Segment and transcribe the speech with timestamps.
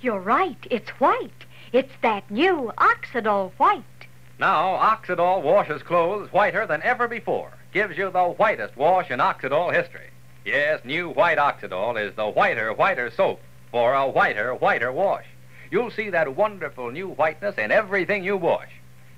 [0.00, 0.66] You're right.
[0.70, 1.44] It's white.
[1.72, 3.82] It's that new Oxydol white.
[4.38, 7.50] Now, Oxydol washes clothes whiter than ever before.
[7.72, 10.10] Gives you the whitest wash in Oxydol history.
[10.44, 15.26] Yes, new white Oxydol is the whiter, whiter soap for a whiter, whiter wash.
[15.70, 18.70] You'll see that wonderful new whiteness in everything you wash.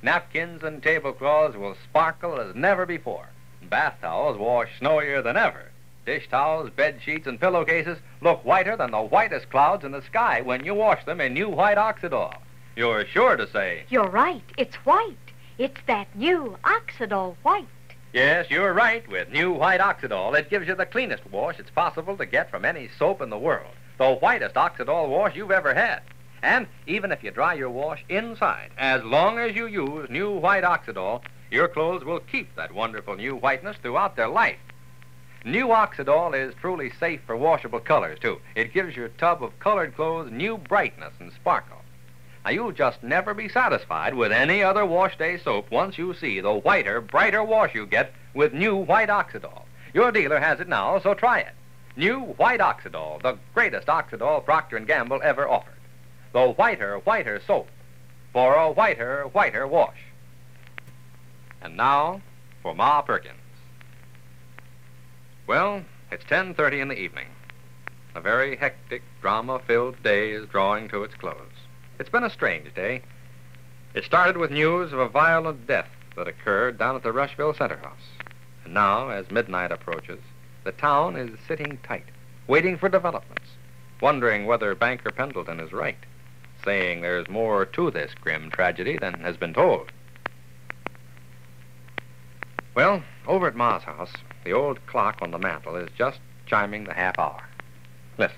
[0.02, 3.28] Napkins and tablecloths will sparkle as never before.
[3.62, 5.70] Bath towels wash snowier than ever.
[6.10, 10.40] Dish towels, bed sheets, and pillowcases look whiter than the whitest clouds in the sky
[10.40, 12.34] when you wash them in new white Oxydol.
[12.74, 14.42] You're sure to say, You're right.
[14.58, 15.30] It's white.
[15.56, 17.68] It's that new Oxydol white.
[18.12, 19.08] Yes, you're right.
[19.08, 22.64] With new white Oxydol, it gives you the cleanest wash it's possible to get from
[22.64, 23.70] any soap in the world.
[23.98, 26.02] The whitest Oxydol wash you've ever had.
[26.42, 30.64] And even if you dry your wash inside, as long as you use new white
[30.64, 34.58] Oxydol, your clothes will keep that wonderful new whiteness throughout their life.
[35.44, 38.40] New Oxydol is truly safe for washable colors, too.
[38.54, 41.78] It gives your tub of colored clothes new brightness and sparkle.
[42.44, 46.40] Now, you'll just never be satisfied with any other wash day soap once you see
[46.40, 49.62] the whiter, brighter wash you get with new white Oxydol.
[49.94, 51.54] Your dealer has it now, so try it.
[51.96, 55.74] New white Oxydol, the greatest Oxydol Procter & Gamble ever offered.
[56.32, 57.68] The whiter, whiter soap
[58.32, 59.98] for a whiter, whiter wash.
[61.62, 62.20] And now
[62.62, 63.36] for Ma Perkins.
[65.46, 67.26] Well, it's 10:30 in the evening.
[68.14, 71.36] A very hectic, drama-filled day is drawing to its close.
[71.98, 73.02] It's been a strange day.
[73.94, 77.76] It started with news of a violent death that occurred down at the Rushville Center
[77.76, 78.08] House.
[78.64, 80.20] And now, as midnight approaches,
[80.64, 82.06] the town is sitting tight,
[82.46, 83.48] waiting for developments,
[84.00, 85.98] wondering whether Banker Pendleton is right,
[86.64, 89.90] saying there's more to this grim tragedy than has been told.
[92.74, 94.12] Well, over at Ma's house,
[94.44, 97.42] the old clock on the mantel is just chiming the half hour.
[98.18, 98.36] Listen.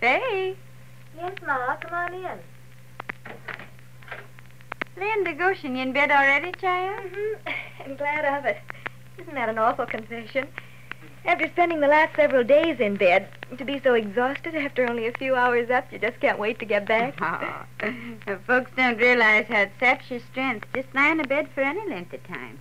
[0.00, 0.56] Faye,
[1.16, 2.38] Yes, Ma, come on in.
[4.96, 7.10] Linda Goshen, you in bed already, child?
[7.10, 7.50] Mm-hmm.
[7.84, 8.58] I'm glad of it.
[9.18, 10.48] Isn't that an awful confession?
[11.26, 15.12] After spending the last several days in bed, to be so exhausted after only a
[15.12, 17.14] few hours up, you just can't wait to get back.
[18.26, 21.86] Oh, folks don't realize how it saps your strength just lying in bed for any
[21.88, 22.58] length of time.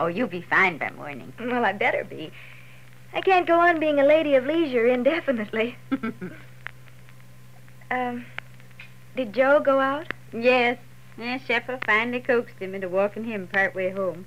[0.00, 1.32] Oh, you'll be fine by morning.
[1.40, 2.32] Well, I better be.
[3.12, 5.76] I can't go on being a lady of leisure indefinitely.
[7.88, 8.26] Um,
[9.14, 10.08] did Joe go out?
[10.32, 10.76] yes,
[11.16, 14.26] yes, Shuffle finally coaxed him into walking him part way home.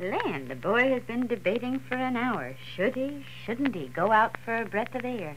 [0.00, 2.56] Land, the boy has been debating for an hour.
[2.74, 5.36] Should he, shouldn't he go out for a breath of air?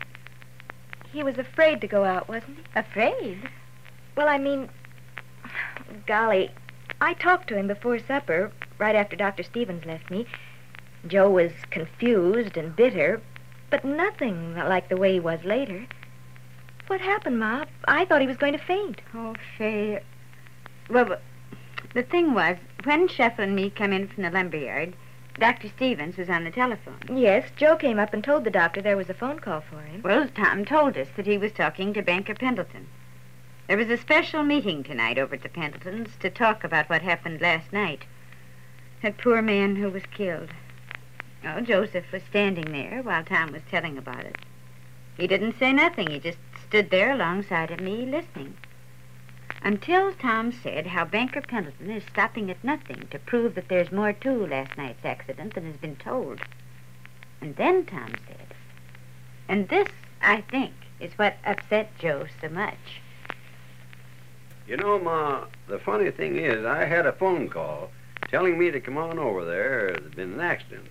[1.12, 2.63] He was afraid to go out, wasn't he?
[2.74, 3.50] Afraid?
[4.16, 4.69] Well, I mean,
[6.07, 6.50] golly,
[7.01, 9.44] I talked to him before supper, right after Dr.
[9.44, 10.25] Stevens left me.
[11.07, 13.22] Joe was confused and bitter,
[13.69, 15.85] but nothing like the way he was later.
[16.88, 17.66] What happened, Ma?
[17.85, 19.01] I thought he was going to faint.
[19.13, 20.01] Oh, Faye.
[20.90, 21.22] Well, but
[21.94, 24.94] the thing was, when Shuffle and me come in from the lumberyard,
[25.40, 25.68] Dr.
[25.68, 27.00] Stevens was on the telephone.
[27.12, 30.02] Yes, Joe came up and told the doctor there was a phone call for him.
[30.04, 32.88] Well, Tom told us that he was talking to Banker Pendleton.
[33.68, 37.42] There was a special meeting tonight over at the Pendletons to talk about what happened
[37.42, 38.04] last night.
[39.02, 40.50] That poor man who was killed.
[41.46, 44.38] Oh, Joseph was standing there while Tom was telling about it.
[45.18, 46.10] He didn't say nothing.
[46.10, 46.38] He just
[46.68, 48.56] stood there alongside of me listening.
[49.66, 54.12] Until Tom said how Banker Pendleton is stopping at nothing to prove that there's more
[54.12, 56.41] to last night's accident than has been told.
[57.40, 58.53] And then Tom said,
[59.48, 59.88] and this,
[60.21, 63.01] I think, is what upset Joe so much.
[64.68, 67.89] You know, Ma, the funny thing is, I had a phone call
[68.27, 69.94] telling me to come on over there.
[69.94, 70.89] There'd been an accident.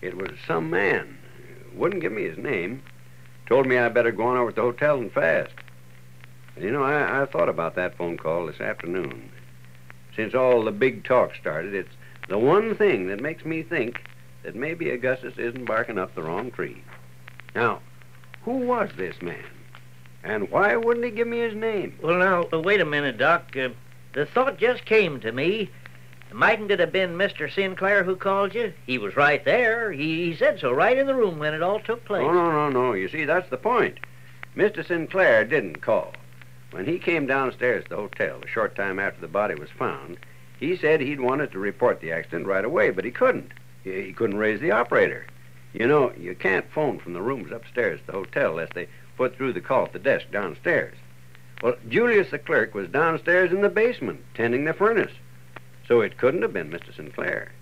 [0.00, 1.18] It was some man.
[1.74, 2.82] Wouldn't give me his name.
[3.46, 5.54] Told me I better go on over to the hotel and fast.
[6.56, 9.30] You know, I, I thought about that phone call this afternoon.
[10.14, 11.94] Since all the big talk started, it's
[12.28, 14.02] the one thing that makes me think
[14.42, 16.82] that maybe Augustus isn't barking up the wrong tree.
[17.54, 17.80] Now,
[18.42, 19.44] who was this man?
[20.22, 21.98] And why wouldn't he give me his name?
[22.02, 23.56] Well, now, uh, wait a minute, Doc.
[23.56, 23.70] Uh,
[24.12, 25.70] the thought just came to me.
[26.32, 27.52] Mightn't it have been Mr.
[27.52, 28.72] Sinclair who called you?
[28.86, 29.92] He was right there.
[29.92, 32.26] He, he said so right in the room when it all took place.
[32.26, 32.92] Oh, no, no, no.
[32.92, 33.98] You see, that's the point.
[34.56, 34.86] Mr.
[34.86, 36.12] Sinclair didn't call.
[36.72, 40.16] When he came downstairs to the hotel a short time after the body was found,
[40.58, 43.52] he said he'd wanted to report the accident right away, but he couldn't.
[43.84, 45.26] He couldn't raise the operator.
[45.74, 48.88] You know, you can't phone from the rooms upstairs at the hotel unless they
[49.18, 50.96] put through the call at the desk downstairs.
[51.62, 55.12] Well, Julius the clerk was downstairs in the basement tending the furnace,
[55.86, 56.94] so it couldn't have been Mr.
[56.96, 57.52] Sinclair.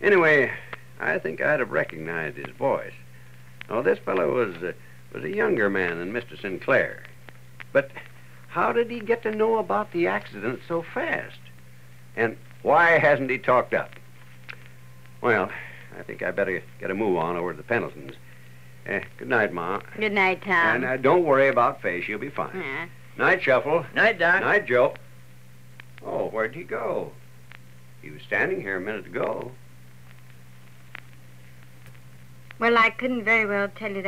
[0.00, 0.52] Anyway,
[1.00, 2.94] I think I'd have recognized his voice.
[3.68, 4.72] Oh, this fellow was uh,
[5.12, 6.40] was a younger man than Mr.
[6.40, 7.02] Sinclair.
[7.72, 7.90] But
[8.56, 11.36] how did he get to know about the accident so fast?
[12.16, 13.90] And why hasn't he talked up?
[15.20, 15.50] Well,
[15.98, 18.14] I think I better get a move on over to the Pendletons.
[18.88, 19.82] Uh, good night, Ma.
[19.98, 20.76] Good night, Tom.
[20.76, 22.00] and uh, don't worry about Faye.
[22.00, 22.56] She'll be fine.
[22.58, 22.86] Yeah.
[23.18, 23.84] Night, Shuffle.
[23.94, 24.40] Night, Doc.
[24.40, 24.94] Night, Joe.
[26.02, 27.12] Oh, where'd he go?
[28.00, 29.52] He was standing here a minute ago.
[32.58, 34.00] Well, I couldn't very well tell you